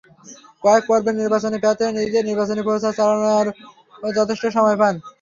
কয়েক 0.63 0.83
পর্বের 0.89 1.15
নির্বাচনে 1.21 1.57
প্রার্থীরা 1.59 1.91
নিজেদের 1.91 2.27
নির্বাচনি 2.29 2.61
প্রচার 2.63 2.97
চালানোরও 2.97 3.53
যথেষ্ট 4.17 4.43
সময় 4.55 4.77
পান। 4.81 4.93